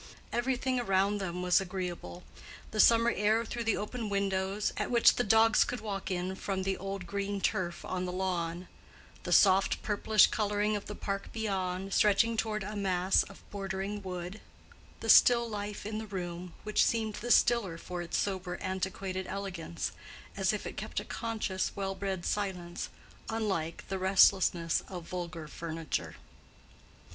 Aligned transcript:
Everything 0.33 0.79
around 0.79 1.19
them 1.19 1.43
was 1.43 1.61
agreeable: 1.61 2.23
the 2.71 2.79
summer 2.79 3.11
air 3.11 3.45
through 3.45 3.63
the 3.63 3.77
open 3.77 4.09
windows, 4.09 4.73
at 4.75 4.89
which 4.89 5.13
the 5.13 5.23
dogs 5.23 5.63
could 5.63 5.79
walk 5.79 6.09
in 6.09 6.33
from 6.33 6.63
the 6.63 6.75
old 6.75 7.05
green 7.05 7.39
turf 7.39 7.85
on 7.85 8.05
the 8.05 8.11
lawn; 8.11 8.67
the 9.25 9.31
soft, 9.31 9.83
purplish 9.83 10.25
coloring 10.25 10.75
of 10.75 10.87
the 10.87 10.95
park 10.95 11.31
beyond, 11.31 11.93
stretching 11.93 12.35
toward 12.35 12.63
a 12.63 12.75
mass 12.75 13.21
of 13.21 13.47
bordering 13.51 14.01
wood; 14.01 14.41
the 15.01 15.07
still 15.07 15.47
life 15.47 15.85
in 15.85 15.99
the 15.99 16.07
room, 16.07 16.53
which 16.63 16.83
seemed 16.83 17.13
the 17.17 17.29
stiller 17.29 17.77
for 17.77 18.01
its 18.01 18.17
sober 18.17 18.57
antiquated 18.59 19.27
elegance, 19.27 19.91
as 20.35 20.51
if 20.51 20.65
it 20.65 20.77
kept 20.77 20.99
a 20.99 21.05
conscious, 21.05 21.71
well 21.75 21.93
bred 21.93 22.25
silence, 22.25 22.89
unlike 23.29 23.87
the 23.87 23.99
restlessness 23.99 24.81
of 24.87 25.07
vulgar 25.07 25.47
furniture. 25.47 26.15